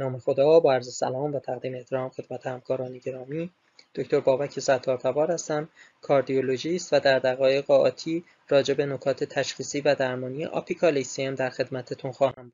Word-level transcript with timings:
نام 0.00 0.18
خدا 0.18 0.60
با 0.60 0.72
عرض 0.72 0.94
سلام 0.94 1.34
و 1.34 1.38
تقدیم 1.38 1.74
احترام 1.74 2.08
خدمت 2.08 2.46
همکاران 2.46 2.98
گرامی 2.98 3.50
دکتر 3.94 4.20
بابک 4.20 4.60
ستارتبار 4.60 5.30
هستم 5.30 5.68
کاردیولوژیست 6.02 6.92
و 6.92 7.00
در 7.00 7.18
دقایق 7.18 7.70
آتی 7.70 8.24
راجع 8.48 8.74
به 8.74 8.86
نکات 8.86 9.24
تشخیصی 9.24 9.80
و 9.80 9.94
درمانی 9.94 10.44
apical 10.44 11.02
در 11.36 11.50
خدمتتون 11.50 12.12
خواهم 12.12 12.42
بود. 12.42 12.52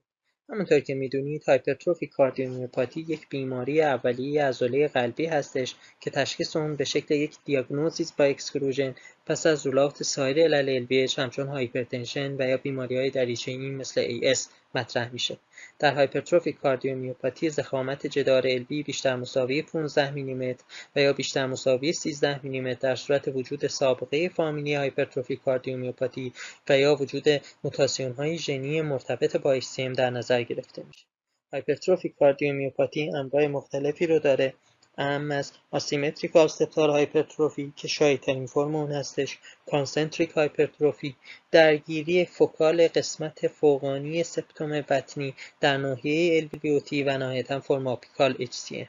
همونطور 0.48 0.80
که 0.80 0.94
می‌دونید 0.94 1.44
hypertrophic 1.44 2.10
cardiomyopathy 2.10 3.00
یک 3.00 3.28
بیماری 3.28 3.82
اولیه 3.82 4.44
عضله 4.44 4.88
قلبی 4.88 5.26
هستش 5.26 5.74
که 6.00 6.10
تشخیص 6.10 6.56
اون 6.56 6.76
به 6.76 6.84
شکل 6.84 7.14
یک 7.14 7.36
diagnosis 7.44 8.12
by 8.12 8.24
exclusion 8.24 8.94
پس 9.26 9.46
از 9.46 9.66
rule 9.66 9.87
out 9.87 10.02
سایر 10.02 10.44
علل 10.44 10.86
LVH 10.86 11.18
همچون 11.18 11.48
hypertension 11.48 12.36
و 12.38 12.48
یا 12.48 12.56
بیماری 12.56 12.96
های 12.96 13.10
دریچه‌ای 13.10 13.70
مثل 13.70 14.08
AS 14.08 14.38
مطرح 14.74 15.12
میشه. 15.12 15.38
در 15.78 15.94
hypertrophic 15.94 16.60
cardiomyopathy 16.60 17.50
ضخامت 17.50 18.06
جدار 18.06 18.46
LV 18.46 18.82
بیشتر 18.82 19.16
مساوی 19.16 19.62
15 19.62 20.10
میلیمتر 20.10 20.64
و 20.96 21.00
یا 21.00 21.12
بیشتر 21.12 21.46
مساوی 21.46 21.92
13 21.92 22.40
میلیمتر 22.42 22.88
در 22.88 22.94
صورت 22.94 23.28
وجود 23.28 23.66
سابقه 23.66 24.28
فامیلی 24.28 24.74
hypertrophic 24.74 25.42
cardiomyopathy 25.42 26.32
و 26.68 26.78
یا 26.78 26.94
وجود 26.94 27.24
موتاسیون 27.64 28.12
های 28.12 28.38
ژنی 28.38 28.82
مرتبط 28.82 29.36
با 29.36 29.60
HCM 29.60 29.96
در 29.96 30.10
نظر 30.10 30.42
گرفته 30.42 30.82
میشه. 30.86 31.06
hypertrophic 31.52 32.14
cardiomyopathy 32.18 33.10
انواع 33.10 33.46
مختلفی 33.46 34.06
رو 34.06 34.18
داره 34.18 34.54
اعم 34.98 35.30
از 35.30 35.52
asymmetric 35.70 36.32
hypertrophy 36.76 37.72
که 37.76 37.88
شایع‌ترین 37.88 38.46
فرم 38.46 38.76
اون 38.76 38.92
هستش 38.92 39.38
concentric 39.66 40.30
hypertrophy 40.30 41.16
درگیری 41.50 42.24
focal 42.24 42.88
قسمت 42.88 43.48
فوقانی 43.48 44.22
سپتوم 44.22 44.80
بطنی 44.80 45.34
در 45.60 45.76
ناحیه 45.76 46.48
LVOT 46.52 47.02
و 47.02 47.18
نهایتا 47.18 47.60
فرم 47.60 47.86
apical 47.86 48.34
HCM 48.34 48.86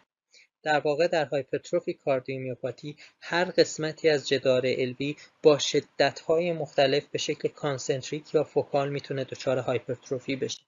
در 0.63 0.79
واقع 0.79 1.07
در 1.07 1.25
hypertrophic 1.25 1.93
cardiomyopathy 1.93 2.95
هر 3.21 3.45
قسمتی 3.45 4.09
از 4.09 4.27
جدار 4.27 4.61
LV 4.65 5.15
با 5.43 5.57
شدتهای 5.59 6.53
مختلف 6.53 7.07
به 7.11 7.17
شکل 7.17 7.47
concentric 7.47 8.35
یا 8.35 8.43
focal 8.43 8.89
می‌تونه 8.89 9.23
دچار 9.23 9.57
hypertrophy 9.57 10.35
بشه. 10.35 10.61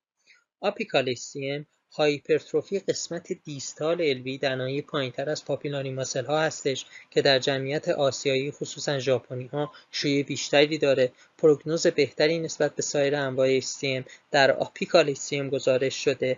apical 0.61 1.15
HCM 1.15 1.65
hypertrophy 1.91 2.79
قسمت 2.79 3.33
distal 3.33 4.01
LV 4.01 4.37
در 4.37 4.55
ناحیه 4.55 4.81
پایینتر 4.81 5.29
از 5.29 5.45
papillary 5.45 5.91
muscle 5.91 6.25
ها 6.25 6.41
هستش 6.41 6.85
که 7.11 7.21
در 7.21 7.39
جمعیت 7.39 7.89
آسیایی 7.89 8.51
خصوصا 8.51 8.99
ژاپنی 8.99 9.47
ها 9.47 9.71
شیوع 9.91 10.23
بیشتری 10.23 10.77
داره. 10.77 11.11
پروگنوز 11.37 11.87
بهتری 11.87 12.39
نسبت 12.39 12.75
به 12.75 12.81
سایر 12.81 13.15
انواع 13.15 13.59
HCM 13.59 14.03
در 14.31 14.51
apical 14.51 15.15
HCM 15.15 15.33
گزارش 15.33 16.03
شده. 16.03 16.37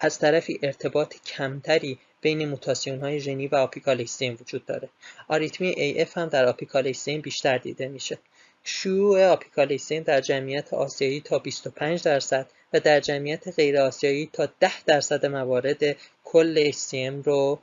از 0.00 0.18
طرفی 0.18 0.60
ارتباط 0.62 1.14
کمتری 1.26 1.98
بین 2.20 2.48
موتاسیون 2.48 3.00
های 3.00 3.20
ژنی 3.20 3.48
و 3.48 3.54
apical 3.54 4.06
HCM 4.06 4.40
وجود 4.40 4.66
داره. 4.66 4.88
آریتمی 5.28 5.72
AF 5.72 6.16
هم 6.16 6.28
در 6.28 6.44
apical 6.44 6.92
HCM 6.92 7.20
بیشتر 7.22 7.58
دیده 7.58 7.88
میشه. 7.88 8.18
شیوع 8.64 9.24
apical 9.24 9.78
HCM 9.78 10.04
در 10.04 10.20
جمعیت 10.20 10.74
آسیایی 10.74 11.20
تا 11.20 11.38
25 11.38 12.02
درصد 12.02 12.46
و 12.72 12.80
در 12.80 13.00
جمعیت 13.00 13.48
غیر 13.48 13.78
آسیایی 13.78 14.30
تا 14.32 14.48
10 14.60 14.84
درصد 14.86 15.26
موارد 15.26 15.96
کل 16.24 16.70
HCM 16.72 17.24
رو 17.24 17.60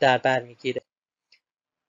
در 0.00 0.18
بر 0.18 0.42
می‌گیره. 0.42 0.82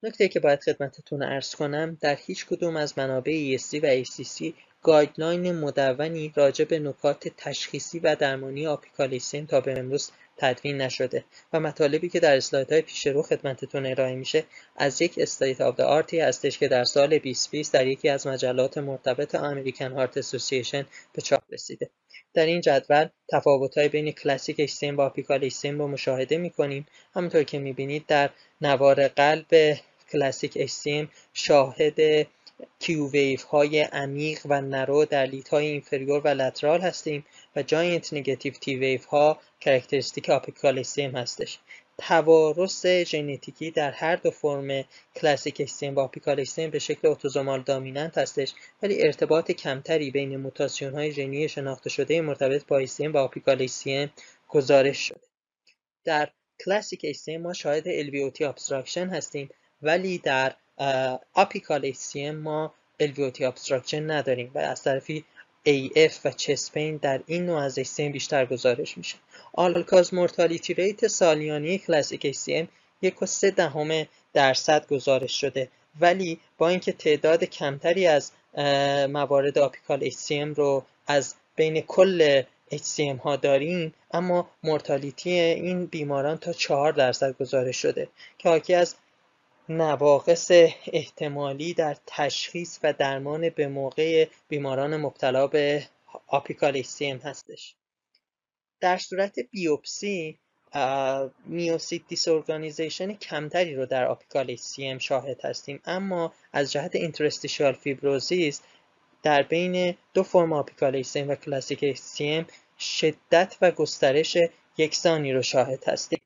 نکته 0.03 0.27
که 0.27 0.39
باید 0.39 0.59
خدمتتون 0.59 1.23
عرض 1.23 1.55
کنم 1.55 1.97
در 2.01 2.15
هیچ 2.15 2.45
کدوم 2.45 2.75
از 2.75 2.97
منابع 2.97 3.57
ESC 3.57 3.73
و 3.83 4.03
ACC 4.03 4.53
guideline 4.81 5.51
مدونی 5.51 6.33
راجع 6.35 6.65
به 6.65 6.79
نکات 6.79 7.27
تشخیصی 7.37 7.99
و 7.99 8.15
درمانی 8.15 8.67
apical 8.67 9.19
تا 9.47 9.61
به 9.61 9.79
امروز 9.79 10.11
تدوین 10.37 10.81
نشده 10.81 11.23
و 11.53 11.59
مطالبی 11.59 12.09
که 12.09 12.19
در 12.19 12.37
اسلایدهای 12.37 12.81
پیش 12.81 13.07
رو 13.07 13.21
خدمتتون 13.21 13.85
ارائه 13.85 14.15
میشه 14.15 14.43
از 14.75 15.01
یک 15.01 15.13
state 15.17 15.61
of 15.61 15.79
the 15.79 15.96
art 15.96 16.13
ی 16.13 16.19
هستش 16.19 16.57
که 16.57 16.67
در 16.67 16.83
سال 16.83 17.17
2020 17.17 17.73
در 17.73 17.87
یکی 17.87 18.09
از 18.09 18.27
مجلات 18.27 18.77
مرتبط 18.77 19.35
American 19.35 19.91
Heart 19.91 20.17
Association 20.17 20.85
به 21.13 21.21
چاپ 21.21 21.43
رسیده 21.49 21.89
در 22.33 22.45
این 22.45 22.61
جدول 22.61 23.07
تفاوت‌های 23.31 23.89
بین 23.89 24.11
classic 24.11 24.65
HCM 24.65 24.83
و 24.83 25.01
apical 25.01 25.49
HCM 25.49 25.65
رو 25.65 25.87
مشاهده 25.87 26.37
می‌کنیم. 26.37 26.87
همونطور 27.15 27.43
که 27.43 27.59
می‌بینید 27.59 28.05
در 28.07 28.29
نوار 28.61 29.07
قلب 29.07 29.77
classic 30.11 30.67
HCM 30.67 31.07
شاهد 31.33 32.27
Q 32.79 33.09
wave 33.09 33.43
های 33.43 33.81
عمیق 33.81 34.39
و 34.45 34.61
narrow 34.61 35.05
در 35.05 35.25
lead 35.25 35.49
های 35.49 35.67
inferior 35.67 36.19
و 36.19 36.27
lateral 36.27 36.81
هستیم 36.81 37.25
و 37.55 37.63
giant 37.63 38.13
negative 38.13 38.53
T 38.53 38.75
wave 38.75 39.05
ها 39.05 39.39
characteristic 39.59 40.29
apical 40.29 40.83
HCM 40.83 41.15
هستش. 41.15 41.59
توارث 41.99 42.85
ژنتیکی 42.85 43.71
در 43.71 43.91
هر 43.91 44.15
دو 44.15 44.31
فرم 44.31 44.83
classic 45.15 45.65
HCM 45.65 45.83
و 45.83 45.99
apical 45.99 46.45
HCM 46.45 46.59
به 46.59 46.79
شکل 46.79 47.07
autosomal 47.07 47.61
dominant 47.61 48.17
هستش 48.17 48.53
ولی 48.83 49.03
ارتباط 49.03 49.51
کمتری 49.51 50.11
بین 50.11 50.37
موتاسیون 50.37 50.93
های 50.93 51.11
ژنی 51.11 51.49
شناخته 51.49 51.89
شده 51.89 52.21
مرتبط 52.21 52.65
با 52.65 52.85
HCM 52.85 53.13
و 53.13 53.17
apical 53.17 53.67
HCM 53.67 54.09
گزارش 54.49 54.97
شده. 54.97 55.27
در 56.05 56.29
classic 56.65 57.15
HCM 57.15 57.39
ما 57.39 57.53
شاهد 57.53 57.83
LVOT 57.83 58.41
obstruction 58.41 59.09
هستیم 59.09 59.49
ولی 59.81 60.17
در 60.17 60.55
apical 61.33 61.93
HCM 61.93 62.33
ما 62.33 62.73
LVOT 63.03 63.41
obstruction 63.41 64.11
نداریم 64.11 64.51
و 64.55 64.59
از 64.59 64.83
طرفی 64.83 65.25
AF 65.67 66.13
و 66.25 66.31
chest 66.31 66.68
pain 66.68 66.97
در 66.97 67.21
این 67.25 67.45
نوع 67.45 67.61
از 67.61 67.79
HCM 67.79 67.99
بیشتر 67.99 68.45
گزارش 68.45 68.97
میشه. 68.97 69.15
all-cause 69.53 70.13
mortality 70.13 70.73
rate 70.73 71.07
سالیانه 71.07 71.77
classic 71.77 72.31
HCM 72.31 72.67
یک 73.01 73.21
و 73.21 73.25
سه 73.25 73.51
دهم 73.51 74.07
درصد 74.33 74.87
گزارش 74.87 75.41
شده. 75.41 75.69
ولی 75.99 76.39
با 76.57 76.69
اینکه 76.69 76.91
تعداد 76.91 77.43
کمتری 77.43 78.07
از 78.07 78.31
موارد 79.09 79.57
آپیکال 79.57 80.09
HCM 80.09 80.57
رو 80.57 80.83
از 81.07 81.35
بین 81.55 81.81
کل 81.81 82.41
HCM 82.71 83.19
ها 83.23 83.35
داریم 83.35 83.93
اما 84.11 84.49
مورتالیتی 84.63 85.31
این 85.31 85.85
بیماران 85.85 86.37
تا 86.37 86.53
4 86.53 86.93
درصد 86.93 87.37
گزارش 87.37 87.77
شده 87.77 88.07
که 88.37 88.49
حاکی 88.49 88.73
از 88.73 88.95
نواقص 89.69 90.51
احتمالی 90.87 91.73
در 91.73 91.97
تشخیص 92.07 92.79
و 92.83 92.93
درمان 92.93 93.49
به 93.49 93.67
موقع 93.67 94.27
بیماران 94.47 94.97
مبتلا 94.97 95.47
به 95.47 95.83
آپیکال 96.27 96.83
HCM 96.83 97.23
هستش. 97.23 97.75
در 98.81 98.97
صورت 98.97 99.39
بیوپسی 99.39 100.39
myocyte 101.45 102.01
disorganization 102.07 103.13
کمتری 103.13 103.75
رو 103.75 103.85
در 103.85 104.05
آپیکال 104.05 104.55
HCM 104.55 104.97
شاهد 104.99 105.45
هستیم. 105.45 105.79
اما 105.85 106.33
از 106.53 106.71
جهت 106.71 106.95
interstitial 106.95 107.73
fibrosis 107.73 108.61
در 109.23 109.41
بین 109.41 109.95
دو 110.13 110.23
فرم 110.23 110.53
apical 110.53 111.03
HCM 111.03 111.27
و 111.27 111.35
classic 111.35 111.95
HCM 111.95 112.51
شدت 112.79 113.57
و 113.61 113.71
گسترش 113.71 114.37
یکسانی 114.77 115.33
رو 115.33 115.41
شاهد 115.41 115.83
هستیم. 115.89 116.19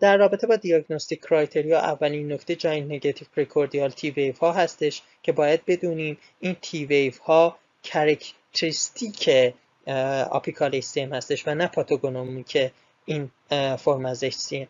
در 0.00 0.16
رابطه 0.16 0.46
با 0.46 0.56
diagnostic 0.56 1.20
criteria 1.20 1.80
اولین 1.80 2.32
نکته 2.32 2.56
giant 2.56 2.84
negative 2.84 3.28
precordial 3.36 3.90
T 3.90 4.10
wave 4.10 4.34
ها 4.36 4.52
هستش 4.52 5.02
که 5.22 5.32
باید 5.32 5.64
بدونیم 5.66 6.18
این 6.40 6.54
T 6.54 6.84
wave 6.84 7.12
ها 7.22 7.58
characteristic 7.82 9.30
apical 10.30 10.80
HCM 10.80 11.12
هستش 11.12 11.48
و 11.48 11.54
نه 11.54 11.66
pathognomonic 11.66 12.70
این 13.04 13.30
فرم 13.76 14.06
از 14.06 14.24
HCM 14.24 14.66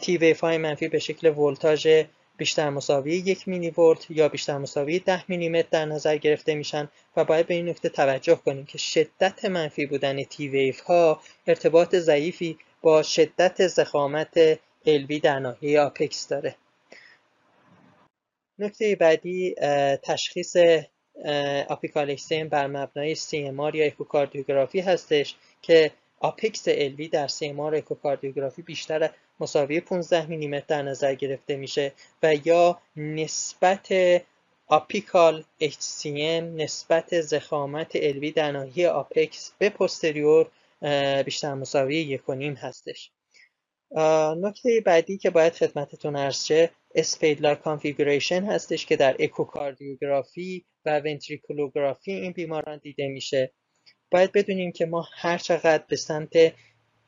T 0.00 0.32
های 0.42 0.58
منفی 0.58 0.88
به 0.88 0.98
شکل 0.98 1.38
ولتاژ 1.38 1.88
بیشتر 2.36 2.70
مساوی 2.70 3.12
یک 3.12 3.48
میلی 3.48 3.70
ولت 3.70 4.10
یا 4.10 4.28
بیشتر 4.28 4.58
مساوی 4.58 4.98
10 4.98 5.24
میلیمتر 5.28 5.68
در 5.70 5.84
نظر 5.84 6.16
گرفته 6.16 6.54
میشن 6.54 6.88
و 7.16 7.24
باید 7.24 7.46
به 7.46 7.54
این 7.54 7.68
نکته 7.68 7.88
توجه 7.88 8.34
کنیم 8.34 8.64
که 8.64 8.78
شدت 8.78 9.44
منفی 9.44 9.86
بودن 9.86 10.22
T 10.22 10.48
wave 10.48 10.80
ها 10.80 11.20
ارتباط 11.46 11.94
ضعیفی 11.94 12.58
با 12.82 13.02
شدت 13.02 13.66
ضخامت 13.66 14.58
LV 14.86 15.20
در 15.20 15.38
ناحیه 15.38 15.80
apex 15.80 16.28
داره. 16.28 16.56
نکته 18.58 18.96
بعدی 18.96 19.54
تشخیص 20.02 20.56
apical 21.68 22.16
بر 22.50 22.66
مبنای 22.66 23.16
CMR 23.16 23.74
یا 23.74 23.84
اکوکاردیوگرافی 23.84 24.80
هستش 24.80 25.34
که 25.62 25.90
apex 26.20 26.64
LV 26.68 27.08
در 27.08 27.28
CMR 27.28 27.74
اکوکاردیوگرافی 27.74 28.62
بیشتر 28.62 29.10
مساوی 29.40 29.80
15 29.80 30.26
میلیمتر 30.26 30.64
در 30.68 30.82
نظر 30.82 31.14
گرفته 31.14 31.56
میشه 31.56 31.92
و 32.22 32.34
یا 32.44 32.80
نسبت 32.96 33.88
apical 34.66 35.44
HCM 35.62 36.42
نسبت 36.56 37.20
ضخامت 37.20 37.90
LV 37.94 38.30
در 38.30 38.52
ناحیه 38.52 38.88
apex 38.88 39.52
به 39.58 39.70
posterior 39.70 40.46
بیشتر 41.24 41.54
مساوی 41.54 41.96
یک 41.96 42.28
و 42.28 42.34
نیم 42.34 42.54
هستش. 42.54 43.10
نکته 44.36 44.82
بعدی 44.84 45.18
که 45.18 45.30
باید 45.30 45.52
خدمتتون 45.52 46.16
عرض 46.16 46.44
شه 46.44 46.70
spade-like 46.94 47.54
configuration 47.54 48.44
هستش 48.44 48.86
که 48.86 48.96
در 48.96 49.16
اکوکاردیوگرافی 49.18 50.64
و 50.84 51.00
ونتریکولوگرافی 51.00 52.12
این 52.12 52.32
بیماران 52.32 52.78
دیده 52.78 53.08
میشه. 53.08 53.52
باید 54.10 54.32
بدونیم 54.32 54.72
که 54.72 54.86
ما 54.86 55.08
هر 55.14 55.38
چقدر 55.38 55.84
به 55.88 55.96
سمت 55.96 56.52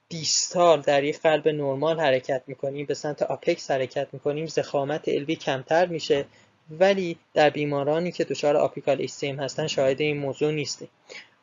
distal 0.08 0.80
در 0.80 1.04
یک 1.04 1.20
قلب 1.20 1.48
نرمال 1.48 2.00
حرکت 2.00 2.42
می‌کنیم 2.46 2.86
به 2.86 2.94
سمت 2.94 3.22
apex 3.22 3.70
حرکت 3.70 4.08
می‌کنیم 4.12 4.46
ضخامت 4.46 5.08
LV 5.08 5.36
کمتر 5.36 5.86
میشه. 5.86 6.24
ولی 6.70 7.18
در 7.34 7.50
بیمارانی 7.50 8.12
که 8.12 8.24
دچار 8.24 8.56
apical 8.56 9.00
HCM 9.00 9.40
هستن 9.40 9.66
شاهد 9.66 10.00
این 10.00 10.18
موضوع 10.18 10.52
نیستیم. 10.52 10.88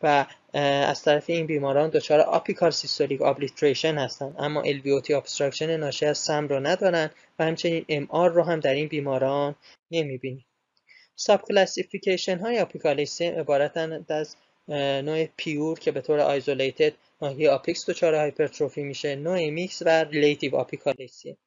و 0.04 0.26
از 0.54 1.02
طرف 1.04 1.30
این 1.30 1.46
بیماران 1.46 1.90
دچار 1.90 2.20
apical 2.20 2.72
systolic 2.72 3.22
obliteration 3.22 3.98
هستند. 3.98 4.36
اما 4.40 4.62
LVOT 4.62 5.14
obstruction 5.14 5.78
ناشی 5.78 6.06
از 6.06 6.18
سم 6.18 6.48
رو 6.48 6.60
ندارن 6.60 7.10
و 7.40 7.46
همچنین 7.46 7.86
MR 7.90 8.30
رو 8.30 8.44
هم 8.44 8.60
در 8.60 8.74
این 8.74 8.88
بیماران 8.88 9.56
نمی‌بینیم. 9.92 10.46
subclassification 11.16 12.40
های 12.40 12.60
apical 12.60 13.11
HCM 13.11 13.36
عبارتند 13.36 14.12
از 14.12 14.36
نوع 14.68 15.26
pure 15.26 15.80
که 15.80 15.92
به 15.92 16.02
طور 16.02 16.20
isolated 16.20 16.94
ناحیه 17.22 17.50
apex 17.50 17.90
دچار 17.90 18.16
hypertrophy 18.16 18.84
میشه 18.84 19.16
نوع 19.16 19.50
mixed 19.50 19.82
و 19.86 20.04
relative 20.04 20.56
apical 20.56 21.11
HCM 21.11 21.38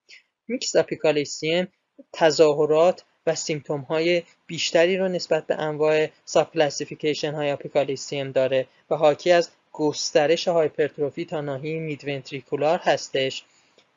mixed 0.49 0.77
apical 0.77 1.38
HCM 1.38 1.69
تظاهرات 2.13 3.05
و 3.27 3.35
symptom 3.35 3.81
های 3.81 4.23
بیشتری 4.47 4.97
رو 4.97 5.09
نسبت 5.09 5.47
به 5.47 5.55
انواع 5.55 6.09
subclassification 6.25 7.35
های 7.35 7.53
apical 7.53 8.06
HCM 8.06 8.33
داره 8.33 8.67
و 8.91 8.97
حاکی 8.97 9.33
از 9.33 9.51
گسترش 9.73 10.49
hypertrophy 10.49 11.25
تا 11.25 11.41
ناحیه 11.41 11.79
midventricular 11.79 12.79
هستش 12.83 13.45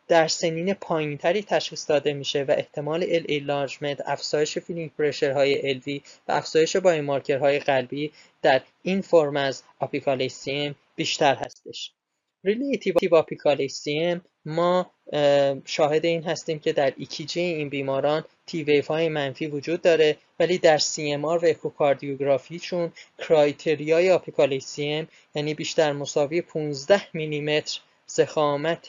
در 0.07 0.27
سنین 0.27 0.73
پایینتری 0.73 1.43
تشخیص 1.43 1.89
داده 1.89 2.13
میشه 2.13 2.43
و 2.43 2.51
احتمال 2.57 3.05
LA 3.09 3.43
enlargement 3.43 4.01
افزایش 4.05 4.57
filling 4.57 4.91
pressure 4.97 5.31
های 5.31 5.69
LV 5.69 6.01
و 6.27 6.31
افزایش 6.31 6.75
biomarker 6.75 7.37
های 7.37 7.59
قلبی 7.59 8.11
در 8.41 8.61
این 8.83 9.01
فرم 9.01 9.37
از 9.37 9.63
apical 9.79 10.43
HCM 10.43 10.75
بیشتر 10.95 11.35
هستش. 11.35 11.91
relative 12.43 12.95
apical 13.11 13.85
HCM 13.85 14.21
ما 14.45 14.91
شاهد 15.65 16.05
این 16.05 16.23
هستیم 16.23 16.59
که 16.59 16.73
در 16.73 16.93
EKG 16.97 17.41
این 17.41 17.69
بیماران 17.69 18.23
T 18.45 18.63
wave 18.63 18.87
های 18.87 19.09
منفی 19.09 19.47
وجود 19.47 19.81
داره 19.81 20.17
ولی 20.39 20.57
در 20.57 20.77
CMR 20.77 21.45
و 21.45 21.47
اکوکاردیوگرافیشون 21.47 22.91
criteria 23.17 24.11
ی 24.11 24.21
apical 24.21 24.79
HCM 24.79 25.07
یعنی 25.35 25.53
بیشتر 25.53 25.91
مساوی 25.91 26.41
15 26.41 27.01
میلیمتر 27.13 27.79
ضخامت 28.07 28.87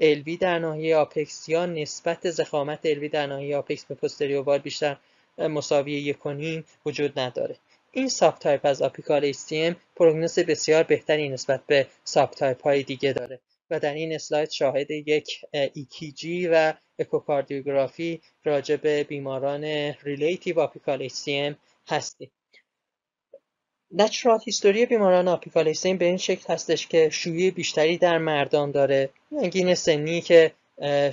LV 0.00 0.36
در 0.36 0.58
ناحیه 0.58 0.96
apex 0.96 1.48
یا 1.48 1.66
نسبت 1.66 2.30
ضخامت 2.30 2.80
LV 2.84 3.08
در 3.08 3.26
ناحیه 3.26 3.56
apex 3.56 3.84
به 3.84 3.94
posterior 3.94 4.38
wall 4.38 4.58
بیشتر 4.58 4.96
مساوی 5.38 5.92
یکونیم 5.92 6.64
وجود 6.86 7.18
نداره. 7.18 7.56
این 7.92 8.08
subtype 8.08 8.60
از 8.66 8.82
apical 8.82 9.32
HCM 9.32 9.74
پروگنوز 9.96 10.38
بسیار 10.38 10.82
بهتری 10.82 11.28
نسبت 11.28 11.60
به 11.66 11.86
subtype 12.04 12.62
های 12.62 12.82
دیگه 12.82 13.12
داره. 13.12 13.38
و 13.70 13.80
در 13.80 13.94
این 13.94 14.14
اسلاید 14.14 14.50
شاهد 14.50 14.90
یک 14.90 15.40
EKG 15.54 16.48
و 16.50 16.74
اکوکاردیوگرافی 16.98 18.20
راجع 18.44 18.76
به 18.76 19.04
بیماران 19.04 19.64
relative 20.02 20.60
apical 20.60 21.08
HCM 21.08 21.54
هستیم. 21.88 22.30
natural 23.90 24.40
history 24.44 24.86
بیماران 24.86 25.28
apical 25.28 25.72
به 25.84 26.04
این 26.04 26.16
شکل 26.16 26.52
هستش 26.52 26.86
که 26.86 27.08
شیوع 27.10 27.50
بیشتری 27.50 27.98
در 27.98 28.18
مردان 28.18 28.70
داره. 28.70 29.10
میانگین 29.42 29.74
سنی 29.74 30.20
که 30.20 30.52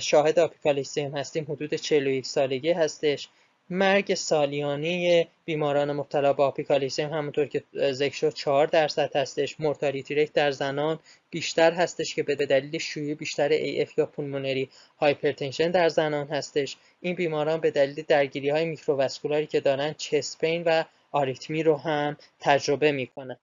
شاهد 0.00 0.38
apical 0.38 0.84
هستیم 1.14 1.44
حدود 1.44 1.74
41 1.74 2.26
سالگی 2.26 2.72
هستش. 2.72 3.28
مرگ 3.70 4.14
سالیانه 4.14 5.26
بیماران 5.44 5.92
مبتلا 5.92 6.32
به 6.32 6.42
apical 6.42 6.87
HCM 6.87 7.10
همونطور 7.10 7.46
که 7.46 7.62
ذکر 7.92 8.14
شد 8.14 8.34
4 8.34 8.66
درصد 8.66 9.16
هستش 9.16 9.60
mortality 9.60 10.14
rate 10.14 10.32
در 10.32 10.50
زنان 10.50 10.98
بیشتر 11.30 11.72
هستش 11.72 12.14
که 12.14 12.22
به 12.22 12.34
دلیل 12.34 12.78
شیوع 12.78 13.14
بیشتر 13.14 13.50
AF 13.52 13.98
یا 13.98 14.06
pulmonary 14.06 14.68
hypertension 14.98 15.70
در 15.70 15.88
زنان 15.88 16.28
هستش. 16.28 16.76
این 17.00 17.14
بیماران 17.14 17.60
به 17.60 17.70
دلیل 17.70 18.04
درگیری 18.08 18.48
های 18.48 18.64
microvascular 18.64 19.40
ی 19.40 19.46
که 19.46 19.60
دارن 19.60 19.92
chest 19.92 20.31
pain 20.31 20.62
و 20.66 20.84
آریتمی 21.12 21.62
رو 21.62 21.76
هم 21.76 22.16
تجربه 22.40 22.92
می‌کنن. 22.92 23.36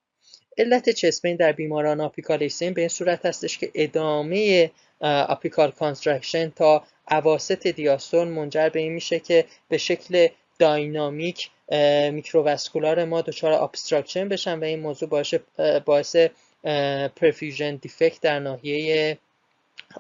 علت 0.58 0.90
chest 0.90 1.15
pain 1.15 1.36
در 1.36 1.52
بیماران 1.52 2.02
apical 2.02 2.50
HCM 2.50 2.74
به 2.74 2.82
این 2.82 2.88
صورت 2.88 3.26
هستش 3.26 3.58
که 3.58 3.72
ادامه 3.76 4.72
apical 5.02 5.72
contraction 5.72 6.50
تا 6.50 6.84
اواسط 7.08 7.68
دیاستول 7.68 8.28
منجر 8.28 8.70
به 8.70 8.80
این 8.80 8.94
میشه 8.94 9.20
که 9.20 9.46
به 9.70 9.78
شکل 9.78 10.28
dynamic 10.60 11.50
microvascular 12.12 13.06
ما 13.06 13.22
دچار 13.22 13.54
obstruction 13.54 14.30
بشن 14.30 14.60
و 14.60 14.64
این 14.64 14.80
موضوع 14.80 15.10
باعث 15.10 15.34
باعث 15.86 16.16
perfusion 17.16 17.76
defect 17.76 18.22
در 18.22 18.40
ناحیه 18.40 19.18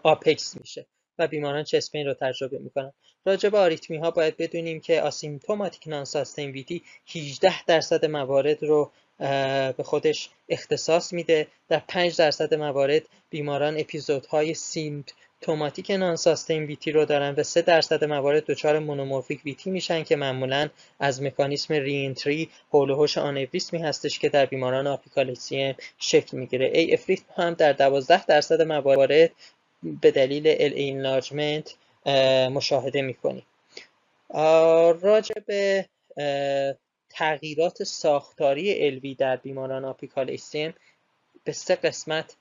apex 0.03 0.57
میشه 0.57 0.85
و 1.19 1.27
بیماران 1.27 1.63
chest 1.63 1.88
pain 1.88 2.07
رو 2.07 2.13
تجربه 2.13 2.59
می‌کنن. 2.59 2.93
راجع 3.25 3.49
به 3.49 3.57
آریتمی 3.57 3.97
ها 3.97 4.11
باید 4.11 4.37
بدونیم 4.37 4.79
که 4.79 5.01
asymptomatic 5.01 5.87
non-sustained 5.87 6.05
VT 6.05 6.83
18 7.15 7.65
درصد 7.65 8.05
موارد 8.05 8.63
رو 8.63 8.91
به 9.77 9.83
خودش 9.83 10.29
اختصاص 10.49 11.13
میده. 11.13 11.47
در 11.69 11.81
5 11.87 12.17
درصد 12.17 12.53
موارد 12.53 13.01
بیماران 13.29 13.79
اپیزودهای 13.79 14.53
symptomatic 14.53 15.91
non-sustained 15.91 16.63
VT 16.63 16.91
رو 16.91 17.05
دارن 17.05 17.35
و 17.37 17.43
3 17.43 17.61
درصد 17.61 18.03
موارد 18.03 18.45
دچار 18.45 18.79
monomorphic 18.79 19.41
VT 19.45 19.71
میشن 19.71 20.03
که 20.03 20.15
معمولا 20.15 20.69
از 20.99 21.23
مکانیسم 21.23 21.73
reentry 21.73 22.26
حول 22.26 22.49
و 22.73 22.77
حوش 22.77 23.17
آنوریسمی 23.17 23.79
هستش 23.79 24.19
که 24.19 24.29
در 24.29 24.45
بیماران 24.45 24.87
apical 24.87 25.46
HCM 25.46 25.75
شکل 25.97 26.37
می‌گیره. 26.37 26.71
AF 26.73 26.93
رو 26.93 27.21
هم 27.35 27.53
در 27.53 27.73
12 27.73 28.25
درصد 28.25 28.61
موارد 28.61 29.31
به 30.01 30.11
دلیل 30.11 30.47
LA 30.47 30.73
enlargement 30.73 31.75
مشاهده 32.51 33.01
می‌کنیم. 33.01 33.45
راجع 35.01 35.35
به 35.45 35.85
تغییرات 37.13 37.83
ساختاری 37.83 38.85
LV 38.85 39.15
در 39.15 39.35
بیماران 39.35 39.85
apical 39.85 40.29
HCM 40.29 40.73
به 41.43 41.51
سه 41.51 41.75
قسمت 41.75 42.35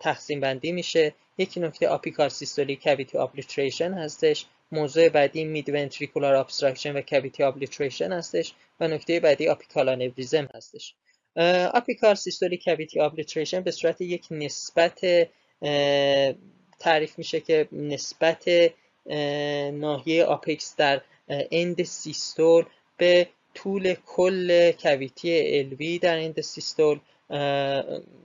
تقسیم 0.00 0.40
بندی 0.40 0.72
میشه. 0.72 1.14
یکی 1.38 1.60
نکته 1.60 1.88
apical 1.88 2.28
systolic 2.28 2.76
cavity 2.76 3.18
obliteration 3.18 3.92
هستش. 3.92 4.46
موضوع 4.72 5.08
بعدی 5.08 5.44
mid 5.44 5.68
ventricular 5.68 6.34
obstruction 6.34 6.96
و 6.96 7.02
cavity 7.02 7.42
obliteration 7.42 8.12
هستش 8.12 8.52
و 8.80 8.88
نکته 8.88 9.20
بعدی 9.20 9.48
apical 9.48 9.88
aneurysm 9.88 10.48
هستش 10.54 10.94
apical 11.74 12.14
systolic 12.14 12.58
cavity 12.64 13.00
obliteration 13.00 13.60
به 13.60 13.70
صورت 13.70 14.00
یک 14.00 14.26
نسبت 14.30 15.00
تعریف 16.78 17.18
میشه 17.18 17.40
که 17.40 17.68
نسبت 17.72 18.48
ناحیه 19.72 20.24
apex 20.24 20.76
در 20.76 21.00
end 21.28 21.82
systole 21.82 22.64
به 22.96 23.28
طول 23.62 23.94
کل 24.06 24.72
cavity 24.72 25.58
LV 25.58 25.98
در 25.98 26.16
end 26.16 26.32
systole 26.32 26.98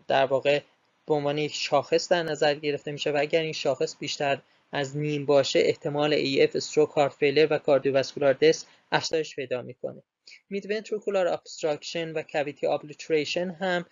در 0.07 0.25
واقع 0.25 0.59
به 1.07 1.13
عنوان 1.13 1.37
یک 1.37 1.53
شاخص 1.53 2.09
در 2.09 2.23
نظر 2.23 2.55
گرفته 2.55 2.91
میشه 2.91 3.11
و 3.11 3.17
اگر 3.19 3.41
این 3.41 3.53
شاخص 3.53 3.95
بیشتر 3.99 4.41
از 4.71 4.97
نیم 4.97 5.25
باشه 5.25 5.59
احتمال 5.59 6.13
AF 6.39 6.55
stroke 6.55 6.89
heart 6.89 7.13
failure 7.13 7.47
و 7.49 7.57
cardiovascular 7.57 8.33
death 8.33 8.65
افزایش 8.91 9.35
پیدا 9.35 9.61
می‌کنه. 9.61 10.03
mid 10.49 10.66
ventricular 10.66 11.27
obstruction 11.27 12.11
و 12.11 12.21
cavity 12.21 12.67
obliteration 12.67 13.49
هم 13.49 13.85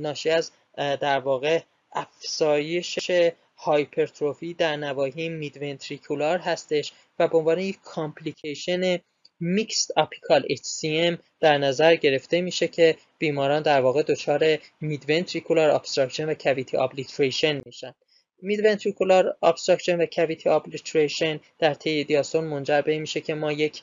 ناشی 0.00 0.30
از 0.30 0.50
در 0.76 1.18
واقع 1.18 1.60
افزایش 1.92 3.10
hypertrophy 3.56 4.54
در 4.54 4.76
نواحی 4.76 5.28
mid 5.28 5.52
ventricular 5.52 6.38
هستش 6.38 6.92
و 7.18 7.28
به 7.28 7.38
عنوان 7.38 7.58
یک 7.58 7.78
complication 7.82 8.98
mixed 9.40 9.92
apical 9.96 10.42
HCM 10.42 11.18
در 11.40 11.58
نظر 11.58 11.96
گرفته 11.96 12.40
میشه 12.40 12.68
که 12.68 12.96
بیماران 13.18 13.62
در 13.62 13.80
واقع 13.80 14.02
دچار 14.02 14.58
mid 14.80 14.99
ventricular 14.99 15.70
obstruction 15.70 16.28
و 16.28 16.34
cavity 16.34 16.76
obliteration 16.76 17.62
میشن. 17.66 17.94
mid 18.42 18.62
ventricular 18.62 19.36
obstruction 19.42 20.00
و 20.00 20.06
cavity 20.06 20.48
obliteration 20.48 21.40
در 21.58 21.74
طی 21.74 22.04
دیاستول 22.04 22.44
منجر 22.44 22.82
به 22.82 22.98
میشه 22.98 23.20
که 23.20 23.34
ما 23.34 23.52
یک 23.52 23.82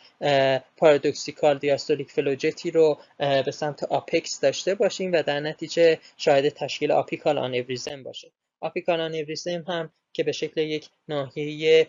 paradoxical 0.77 1.57
diastolic 1.57 2.11
flow 2.11 2.41
jet 2.41 2.64
ی 2.64 2.71
رو 2.71 2.99
به 3.17 3.51
سمت 3.51 3.83
apex 3.83 4.39
داشته 4.39 4.75
باشیم 4.75 5.11
و 5.11 5.23
در 5.23 5.39
نتیجه 5.39 5.99
شاید 6.17 6.49
تشکیل 6.49 6.91
apical 6.91 7.37
aneurysm 7.37 8.03
باشه. 8.03 8.31
apical 8.61 9.01
aneurysm 9.01 9.63
هم 9.67 9.91
که 10.15 10.23
به 10.23 10.31
شکل 10.31 10.61
یک 10.61 10.89
ناحیه 11.07 11.87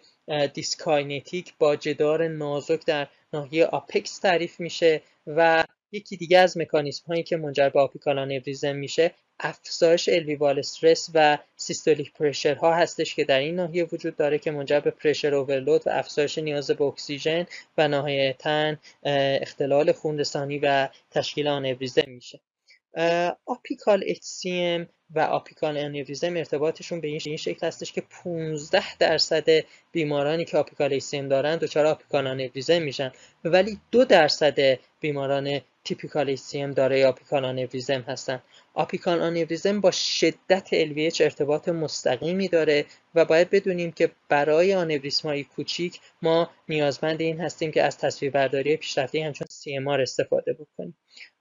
dyskinetic 0.55 1.55
با 1.59 1.77
جدار 1.77 2.29
نازک 2.29 2.87
در 2.87 3.09
ناحیه 3.33 3.67
apex 3.67 4.19
تعریف 4.19 4.61
میشه 4.61 5.03
و 5.27 5.65
یکی 5.93 6.17
دیگه 6.17 6.39
از 6.39 6.59
مکانیزم 6.59 7.05
هایی 7.07 7.23
که 7.23 7.37
منجر 7.37 7.69
به 7.69 7.81
apical 7.81 8.43
میشه 8.73 9.15
افزایش 9.41 10.09
LV 10.09 10.59
wall 10.59 10.80
stress 10.80 11.11
و 11.15 11.39
systolic 11.57 12.13
pressure 12.13 12.55
ها 12.55 12.75
هستش 12.75 13.15
که 13.15 13.25
در 13.25 13.39
این 13.39 13.55
ناحیه 13.55 13.85
وجود 13.93 14.17
داره 14.17 14.39
که 14.39 14.51
منجر 14.51 14.81
به 14.81 14.91
pressure 14.91 15.35
overload 15.35 15.87
و 15.87 15.91
افزایش 15.91 16.39
نیاز 16.39 16.71
به 16.71 16.85
اکسیژن 16.85 17.47
و 17.79 17.89
نهایتا 17.89 18.77
اختلال 19.43 19.93
خون 19.93 20.19
رسانی 20.19 20.59
و 20.59 20.89
تشکیل 21.11 21.49
آنوریزم 21.49 22.11
میشه. 22.11 22.41
apical 23.47 24.05
HCM 24.15 24.87
و 25.11 25.21
apical 25.21 25.77
aneurysm 25.77 26.37
ارتباطشون 26.37 27.01
به 27.01 27.09
این 27.09 27.37
شکل 27.37 27.67
هستش 27.67 27.93
که 27.93 28.03
15 28.25 28.97
درصد 28.99 29.65
بیمارانی 29.93 30.45
که 30.45 30.59
apical 30.59 30.93
HCM 30.93 31.29
دارن 31.29 31.57
دچار 31.57 31.87
apical 31.87 32.27
aneurysm 32.27 32.83
میشن. 32.83 33.13
ولی 33.45 33.81
دو 33.91 34.05
درصد 34.05 34.79
بیماران 35.01 35.61
typical 35.85 36.29
HCM 36.29 36.71
دارای 36.71 37.05
apical 37.05 37.45
aneurysm 37.45 38.01
هستن. 38.01 38.43
apical 38.75 39.21
aneurysm 39.21 39.81
با 39.81 39.91
شدت 39.91 40.69
LVH 40.87 41.21
ارتباط 41.21 41.69
مستقیمی 41.69 42.49
داره 42.49 42.85
و 43.15 43.25
باید 43.25 43.51
بدونیم 43.51 43.93
که 43.93 44.11
برای 44.29 44.75
آنوریسمای 44.75 45.45
کوچیک 45.45 46.01
ما 46.23 46.51
نیازمند 46.69 47.21
این 47.21 47.41
هستیم 47.41 47.71
که 47.71 47.83
از 47.83 47.99
تصویربرداری 47.99 48.77
پیشرفته 48.77 49.25
همچون 49.25 49.47
CMR 49.51 50.01
استفاده 50.01 50.53
بکنیم. 50.53 50.97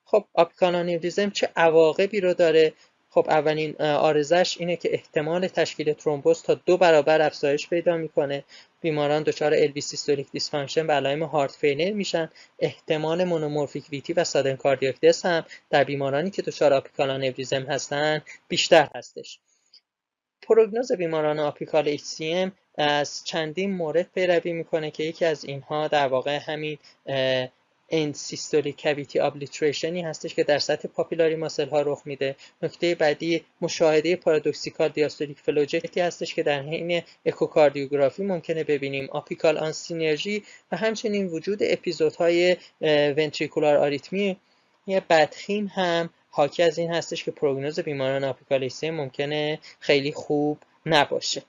خب 0.05 0.25
apical 0.33 0.75
aneurysm 0.75 1.29
چه 1.29 1.50
عواقبی 1.55 2.19
رو 2.19 2.33
داره؟ 2.33 2.74
خب 3.09 3.25
اولین 3.29 3.81
عارضش 3.81 4.57
اینه 4.59 4.75
که 4.75 4.93
احتمال 4.93 5.47
تشکیل 5.47 5.93
ترومبوز 5.93 6.41
تا 6.43 6.53
دو 6.53 6.77
برابر 6.77 7.21
افزایش 7.21 7.69
پیدا 7.69 7.97
می‌کنه. 7.97 8.43
بیماران 8.81 9.24
دچار 9.24 9.67
LV 9.67 9.79
systolic 9.79 10.31
dysfunction 10.31 10.85
و 10.85 10.91
علائم 10.91 11.24
heart 11.24 11.51
failure 11.51 11.91
میشن. 11.91 12.29
احتمال 12.59 13.24
monomorphic 13.24 13.85
VT 13.91 14.13
و 14.13 14.24
sudden 14.24 14.55
cardiac 14.55 15.00
death 15.01 15.25
هم 15.25 15.45
در 15.69 15.83
بیمارانی 15.83 16.29
که 16.31 16.41
دچار 16.41 16.74
apical 16.74 17.09
aneurysm 17.09 17.63
هستن 17.63 18.21
بیشتر 18.47 18.89
هستش. 18.95 19.39
prognosis 20.41 20.91
بیماران 20.91 21.39
apical 21.39 21.97
HCM 21.97 22.51
از 22.77 23.24
چندین 23.24 23.74
مورد 23.74 24.07
پیروی 24.15 24.53
می‌کنه 24.53 24.91
که 24.91 25.03
یکی 25.03 25.25
از 25.25 25.45
اینها 25.45 25.88
در 25.88 26.07
واقع 26.07 26.39
همین 26.41 26.77
end 27.95 28.15
systolic 28.15 28.81
cavity 28.81 29.19
obliteration 29.19 29.95
ی 29.95 30.01
هستش 30.01 30.35
که 30.35 30.43
در 30.43 30.59
سطح 30.59 30.87
papillary 30.88 31.35
muscle 31.35 31.69
ها 31.69 31.81
رخ 31.81 32.01
میده. 32.05 32.35
نکته 32.61 32.95
بعدی 32.95 33.45
مشاهده 33.61 34.15
paradoxical 34.15 34.89
diastolic 34.89 35.39
flow 35.39 35.69
jet 35.69 35.92
ی 35.92 36.00
هستش 35.99 36.33
که 36.33 36.43
در 36.43 36.61
حین 36.61 37.01
اکوکاردیوگرافی 37.25 38.23
ممکنه 38.23 38.63
ببینیم. 38.63 39.09
apical 39.12 39.57
asynergy 39.57 40.43
و 40.71 40.77
همچنین 40.77 41.27
وجود 41.27 41.59
اپیزودهای 41.61 42.57
ventricular 43.17 43.77
آریتمی 43.77 45.01
بدخیم 45.09 45.71
هم 45.75 46.09
حاکی 46.29 46.63
از 46.63 46.77
این 46.77 46.93
هستش 46.93 47.23
که 47.23 47.31
prognosis 47.31 47.79
بیماران 47.79 48.23
apical 48.24 48.67
HCM 48.67 48.89
ممکنه 48.89 49.59
خیلی 49.79 50.11
خوب 50.11 50.57
نباشه. 50.85 51.43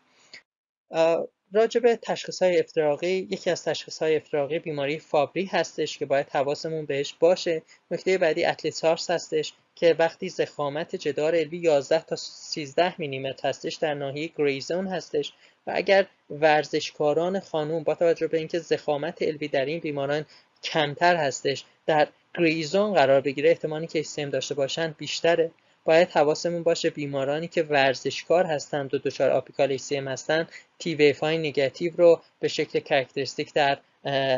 راجع 1.52 1.80
به 1.80 1.96
تشخیص 2.02 2.42
های 2.42 2.60
افتراقی 2.60 3.28
یکی 3.30 3.50
از 3.50 3.64
تشخیص 3.64 3.98
های 4.02 4.16
افتراقی 4.16 4.58
بیماری 4.58 4.98
فابری 4.98 5.44
هستش 5.44 5.98
که 5.98 6.06
باید 6.06 6.30
حواسمون 6.30 6.86
بهش 6.86 7.14
باشه. 7.20 7.62
نکته 7.90 8.18
بعدی 8.18 8.44
athlete 8.44 8.83
heart 8.83 9.10
هستش 9.10 9.52
که 9.74 9.96
وقتی 9.98 10.28
ضخامت 10.28 10.96
جدار 10.96 11.34
LV 11.34 11.58
11 11.58 12.02
تا 12.02 12.16
13 12.16 12.94
میلیمتر 12.98 13.48
هستش 13.48 13.74
در 13.74 13.94
ناحیه 13.94 14.30
gray 14.36 14.61
zone 14.61 14.86
هستش. 14.86 15.32
و 15.66 15.72
اگر 15.74 16.06
ورزشکاران 16.30 17.40
خانوم 17.40 17.82
با 17.82 17.94
توجه 17.94 18.26
به 18.26 18.38
اینکه 18.38 18.58
ضخامت 18.58 19.18
LV 19.20 19.48
در 19.48 19.64
این 19.64 19.80
بیماران 19.80 20.26
کمتر 20.62 21.16
هستش 21.16 21.64
در 21.86 22.08
gray 22.38 22.66
zone 22.66 22.94
قرار 22.94 23.20
بگیره 23.20 23.50
احتمالی 23.50 23.86
که 23.86 24.02
HCM 24.02 24.30
داشته 24.30 24.54
باشند 24.54 24.96
بیشتره. 24.96 25.50
باید 25.86 26.10
حواسمون 26.10 26.62
باشه 26.62 26.90
بیمارانی 26.90 27.48
که 27.48 27.62
ورزشکار 27.62 28.46
هستند 28.46 28.94
و 28.94 28.98
دچار 28.98 29.30
apical 29.30 29.70
HCM 29.70 30.08
هستند 30.08 30.48
T 30.78 30.94
wave 30.94 31.38
های 31.38 31.49
negative 31.49 31.92
رو 31.96 32.20
به 32.40 32.48
شکل 32.48 32.80
characteristic 32.80 33.52
در 33.52 33.78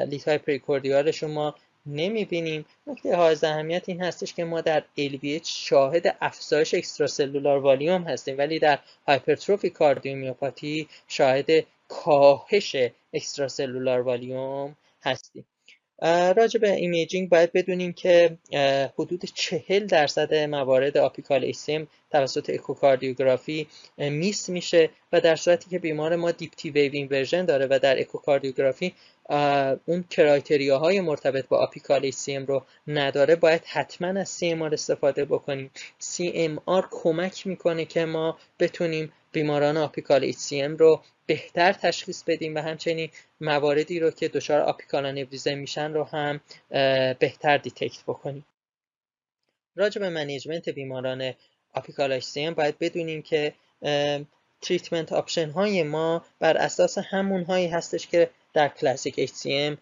lead 0.04 0.38
های 0.38 0.50
precordial 0.50 1.07
شون 1.07 1.30
ما 1.30 1.54
نمی‌بینیم. 1.86 2.64
نکته 2.86 3.16
حائز 3.16 3.36
اهمیت 3.42 3.88
این 3.88 4.02
هستش 4.02 4.34
که 4.34 4.44
ما 4.44 4.60
در 4.60 4.84
LVH 4.98 5.48
شاهد 5.48 6.16
افزایش 6.20 6.74
extracellular 6.74 7.58
volume 7.58 8.02
هستیم 8.02 8.38
ولی 8.38 8.58
در 8.58 8.78
hypertrophic 9.08 9.70
cardiomyopathy 9.70 10.88
شاهد 11.08 11.50
کاهش 11.88 12.76
extracellular 13.12 14.00
volume 14.00 14.76
هستیم. 15.02 15.44
راجع 16.36 16.60
به 16.60 16.72
imaging 16.72 17.28
باید 17.28 17.52
بدونیم 17.52 17.92
که 17.92 18.38
حدود 18.98 19.24
چهل 19.34 19.86
درصد 19.86 20.34
موارد 20.34 20.96
apical 20.98 21.44
HCM 21.44 21.88
توسط 22.10 22.50
اکوکاردیوگرافی 22.50 23.66
miss 23.98 24.48
میشه 24.48 24.90
و 25.12 25.20
در 25.20 25.36
صورتی 25.36 25.70
که 25.70 25.78
بیمار 25.78 26.16
ما 26.16 26.30
deep 26.30 26.62
T 26.62 26.70
wave 26.70 26.92
inversion 26.92 27.44
داره 27.44 27.66
و 27.70 27.78
در 27.82 28.00
اکوکاردیوگرافی 28.00 28.94
اون 29.86 30.04
criteria 30.10 30.82
های 30.82 31.00
مرتبط 31.00 31.48
با 31.48 31.58
apical 31.58 32.04
HCM 32.04 32.46
رو 32.46 32.62
نداره. 32.86 33.36
باید 33.36 33.62
حتما 33.66 34.20
از 34.20 34.38
CMR 34.40 34.72
استفاده 34.72 35.24
بکنیم. 35.24 35.70
CMR 36.00 36.84
کمک 36.90 37.46
می‌کنه 37.46 37.84
که 37.84 38.04
ما 38.04 38.38
بتونیم 38.60 39.12
بیماران 39.32 39.76
apical 39.76 40.32
HCM 40.32 40.78
رو 40.78 41.02
بهتر 41.26 41.72
تشخیص 41.72 42.22
بدیم 42.22 42.54
و 42.54 42.58
همچنین 42.58 43.10
مواردی 43.40 44.00
رو 44.00 44.10
که 44.10 44.28
دچار 44.28 44.60
apical 44.60 45.06
aneurysm 45.06 45.58
میشن 45.58 45.92
رو 45.92 46.04
هم 46.04 46.40
بهتر 47.18 47.56
detect 47.56 48.02
بکنیم. 48.02 48.46
راجع 49.76 50.00
به 50.00 50.08
management 50.08 50.68
بیماران 50.68 51.34
apical 51.74 52.20
HCM 52.20 52.54
باید 52.56 52.78
بدونیم 52.78 53.22
که 53.22 53.54
treatment 54.60 55.12
option 55.12 55.50
های 55.50 55.82
ما 55.82 56.24
بر 56.38 56.56
اساس 56.56 56.98
همون 56.98 57.44
هایی 57.44 57.66
هستش 57.66 58.06
که 58.06 58.30
در 58.54 58.68
classic 58.68 59.26
HCM 59.26 59.78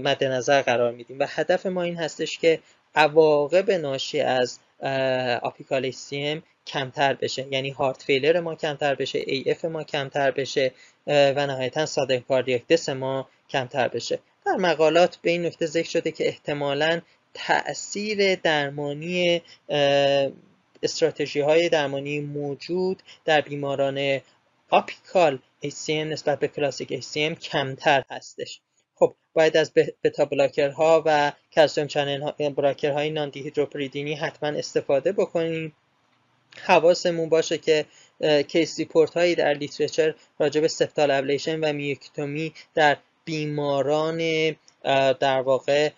مد 0.00 0.24
نظر 0.24 0.62
قرار 0.62 0.92
میدیم. 0.92 1.18
و 1.18 1.26
هدف 1.28 1.66
ما 1.66 1.82
این 1.82 1.96
هستش 1.96 2.38
که 2.38 2.60
عواقب 2.94 3.70
ناشی 3.70 4.20
از 4.20 4.58
apical 5.42 5.92
HCM 5.92 6.42
کمتر 6.66 7.14
بشه. 7.14 7.46
یعنی 7.50 7.70
heart 7.70 8.02
failure 8.02 8.40
ما 8.40 8.54
کمتر 8.54 8.94
بشه 8.94 9.18
AF 9.26 9.64
ما 9.64 9.84
کمتر 9.84 10.30
بشه 10.30 10.72
و 11.06 11.46
نهایتا 11.46 11.86
sudden 11.86 12.18
cardiac 12.18 12.66
death 12.66 12.88
ما 12.88 13.28
کمتر 13.50 13.88
بشه. 13.88 14.18
در 14.46 14.56
مقالات 14.56 15.16
به 15.22 15.30
این 15.30 15.46
نکته 15.46 15.66
ذکر 15.66 15.88
شده 15.88 16.10
که 16.10 16.28
احتمالا 16.28 17.00
تاثیر 17.34 18.34
درمانی 18.34 19.42
استراتژی 20.82 21.40
های 21.40 21.68
درمانی 21.68 22.20
موجود 22.20 23.02
در 23.24 23.40
بیماران 23.40 24.20
apical 24.70 25.38
HCM 25.64 25.90
نسبت 25.90 26.38
به 26.38 26.48
کلاسیک 26.48 27.00
HCM 27.00 27.38
کمتر 27.40 28.04
هستش. 28.10 28.60
خب 28.94 29.14
باید 29.34 29.56
از 29.56 29.72
beta 30.04 30.24
blocker 30.24 30.92
ها 30.92 31.02
و 31.06 31.32
calcium 31.52 31.86
channel 31.86 32.30
blocker 32.30 33.10
های 33.10 33.28
non-dihydropyridine 33.28 34.10
ی 34.10 34.14
حتما 34.14 34.48
استفاده 34.48 35.12
بکنیم. 35.12 35.76
حواسمون 36.62 37.28
باشه 37.28 37.58
که 37.58 37.84
case 38.48 38.78
report 38.78 39.14
هایی 39.14 39.34
در 39.34 39.54
literature 39.54 40.14
راجع 40.38 40.60
به 40.60 40.68
septal 40.68 41.10
ablation 41.10 41.60
و 41.60 41.72
myectomy 41.72 42.54
در 42.74 42.96
بیماران 43.24 44.18
در 45.20 45.40
واقع 45.40 45.90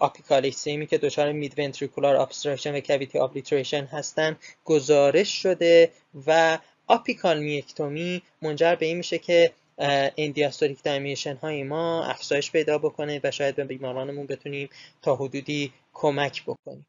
apical 0.00 0.52
HCM 0.52 0.77
ی 0.77 0.86
که 0.86 0.98
دچار 0.98 1.32
mid 1.32 1.58
ventricular 1.58 2.16
obstruction 2.16 2.74
و 2.74 2.80
cavity 2.80 3.18
obliteration 3.18 3.84
هستن 3.84 4.36
گزارش 4.64 5.42
شده 5.42 5.90
و 6.26 6.58
apical 6.86 7.38
myectomy 7.38 8.22
منجر 8.42 8.74
به 8.74 8.86
این 8.86 8.96
میشه 8.96 9.18
که 9.18 9.52
end 9.78 10.04
diastolic 10.04 10.82
dimension 10.82 11.36
های 11.36 11.62
ما 11.62 12.04
افزایش 12.04 12.50
پیدا 12.50 12.78
بکنه 12.78 13.20
و 13.24 13.30
شاید 13.30 13.56
به 13.56 13.64
بیمارانمون 13.64 14.26
بتونیم 14.26 14.68
تا 15.02 15.16
حدودی 15.16 15.72
کمک 15.92 16.42
بکنیم. 16.42 16.86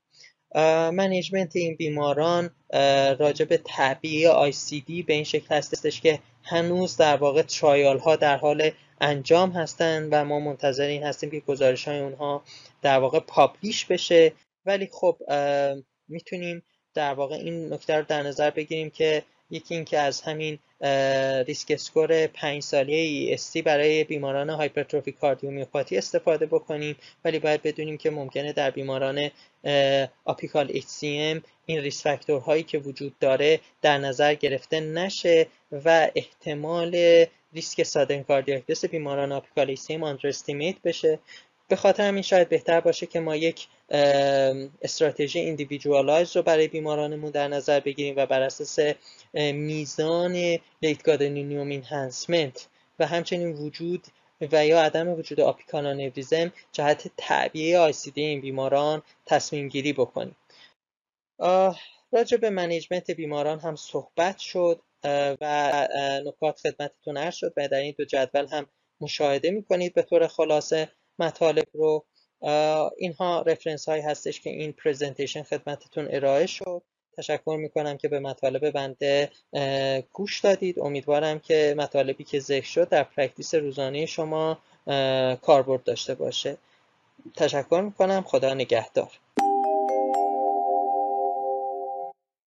management 0.92 1.56
این 1.56 1.75
بیماران 1.75 2.50
راجع 3.20 3.46
به 3.46 3.58
تعبیه 3.58 4.51
دی 4.86 5.03
به 5.03 5.13
این 5.13 5.24
شکل 5.24 5.56
هستش 5.56 6.01
که 6.01 6.20
هنوز 6.44 6.98
در 6.98 7.17
واقع 7.17 7.41
trial 7.42 8.00
ها 8.00 8.15
در 8.15 8.38
حال 8.38 8.72
انجام 9.01 9.51
هستند 9.51 10.10
و 10.12 10.25
ما 10.25 10.39
منتظر 10.39 10.84
این 10.84 11.03
هستیم 11.03 11.32
که 11.32 11.39
گزارش 11.39 11.88
های 11.88 12.00
اونها 12.00 12.44
در 12.82 13.00
واقع 13.00 13.20
publish 13.20 13.86
بشه. 13.86 14.34
ولی 14.65 14.89
خب 14.91 15.17
می‌تونیم 16.08 16.63
در 16.94 17.13
واقع 17.13 17.36
این 17.36 17.74
نکته 17.74 17.96
رو 17.96 18.06
در 18.08 18.24
نظر 18.24 18.50
بگیریم 18.50 18.89
که 18.89 19.24
یکی 19.50 19.75
اینکه 19.75 20.00
از 20.00 20.22
همین 20.22 20.60
risk 21.48 21.72
score 21.72 22.27
5 22.27 22.63
ساله 22.63 23.38
ESC 23.38 23.58
برای 23.57 24.03
بیماران 24.03 24.50
hypertrophic 24.50 25.12
cardiomyopathy 25.12 25.98
استفاده 25.98 26.46
بکنیم. 26.46 26.96
ولی 27.25 27.39
باید 27.39 27.62
بدونیم 27.62 27.98
که 27.98 28.10
ممکنه 28.10 28.53
در 28.53 28.72
بیماران 28.72 29.29
apical 30.25 30.68
HCM 30.67 31.41
این 31.65 31.81
risk 31.82 32.04
factor 32.04 32.44
هایی 32.44 32.63
که 32.63 32.77
وجود 32.77 33.19
داره 33.19 33.60
در 33.81 33.98
نظر 33.98 34.34
گرفته 34.34 34.79
نشه 34.79 35.48
و 35.72 36.10
احتمال 36.15 37.25
ریسک 37.53 37.84
sudden 37.84 38.24
cardiac 38.24 38.86
بیماران 38.91 39.31
apical 39.32 39.75
HCM 39.75 40.03
underestimate 40.04 40.75
بشه. 40.84 41.19
به 41.70 41.76
خاطر 41.76 42.08
همین 42.08 42.24
شاید 42.24 42.50
بهتر 42.50 42.82
باشه 42.82 43.06
که 43.06 43.20
ما 43.20 43.36
یک 43.36 43.68
استراتژی 44.82 45.40
individualize 45.39 46.36
رو 46.36 46.44
برای 46.44 46.68
بیمارانمون 46.68 47.32
در 47.32 47.48
نظر 47.48 47.80
بگیریم 47.80 48.14
و 48.18 48.26
بر 48.26 48.42
اساس 48.42 48.80
میزان 49.34 50.60
late 50.82 51.04
gadolinium 51.04 51.70
enhancement 51.70 52.68
و 53.00 53.08
همچنین 53.08 53.52
وجود 53.52 54.08
و 54.52 54.66
یا 54.66 54.82
عدم 54.82 55.10
وجود 55.10 55.40
apical 55.39 55.88
aneurysm 55.88 56.54
جهت 56.72 57.12
تعبیه 57.18 57.80
ICD 57.80 58.22
این 58.22 58.42
بیماران 58.42 59.02
تصمیم 59.26 59.70
گیری 59.70 59.94
بکنیم. 59.94 60.36
راجع 62.12 62.38
به 62.38 62.50
management 62.50 63.12
بیماران 63.12 63.60
هم 63.60 63.76
صحبت 63.76 64.38
شد 64.38 64.82
و 65.42 65.88
نکات 66.26 66.60
خدمتتون 66.60 67.18
عرض 67.18 67.36
شد 67.36 67.54
و 67.58 67.68
در 67.68 67.78
این 67.78 67.96
دو 67.98 68.06
جدول 68.06 68.48
هم 68.48 68.68
مشاهده 69.02 69.52
می‌کنید. 69.52 69.94
به 69.94 70.02
طور 70.02 70.28
خلاصه 70.28 70.90
مطالب 71.20 71.68
رو 71.74 72.06
اینها 72.98 73.42
reference 73.42 73.89
هایی 73.90 74.02
هستش 74.02 74.42
که 74.42 74.50
این 74.50 74.72
presentation 74.72 75.44
خدمتتون 75.44 76.08
ارائه 76.12 76.46
شد. 76.46 76.82
تشکر 77.18 77.58
می‌کنم 77.60 77.98
که 77.98 78.08
به 78.08 78.20
مطالب 78.20 78.72
بنده 78.72 79.32
گوش 80.14 80.40
دادید. 80.40 80.80
امیدوارم 80.80 81.40
که 81.40 81.76
مطالبی 81.78 82.24
که 82.24 82.40
ذکر 82.40 82.66
شد 82.68 82.90
در 82.90 83.04
practice 83.04 83.56
روزانه 83.56 84.06
شما 84.06 84.58
کاربرد 85.42 85.84
داشته 85.84 86.16
باشه. 86.16 86.58
تشکر 87.36 87.82
می‌کنم. 87.82 88.24
خدا 88.28 88.54
نگهدار. 88.54 89.12